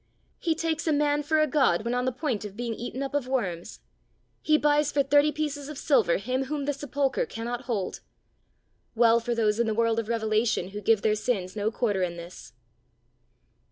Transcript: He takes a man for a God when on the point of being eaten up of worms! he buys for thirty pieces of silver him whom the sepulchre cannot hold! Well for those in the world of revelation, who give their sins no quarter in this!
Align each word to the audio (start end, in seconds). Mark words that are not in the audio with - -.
He 0.39 0.55
takes 0.55 0.87
a 0.87 0.91
man 0.91 1.21
for 1.21 1.39
a 1.39 1.45
God 1.45 1.85
when 1.85 1.93
on 1.93 2.05
the 2.05 2.11
point 2.11 2.43
of 2.43 2.55
being 2.57 2.73
eaten 2.73 3.03
up 3.03 3.13
of 3.13 3.27
worms! 3.27 3.81
he 4.41 4.57
buys 4.57 4.91
for 4.91 5.03
thirty 5.03 5.31
pieces 5.31 5.69
of 5.69 5.77
silver 5.77 6.17
him 6.17 6.45
whom 6.45 6.65
the 6.65 6.73
sepulchre 6.73 7.27
cannot 7.27 7.65
hold! 7.65 7.99
Well 8.95 9.19
for 9.19 9.35
those 9.35 9.59
in 9.59 9.67
the 9.67 9.75
world 9.75 9.99
of 9.99 10.07
revelation, 10.09 10.69
who 10.69 10.81
give 10.81 11.03
their 11.03 11.13
sins 11.13 11.55
no 11.55 11.69
quarter 11.69 12.01
in 12.01 12.17
this! 12.17 12.53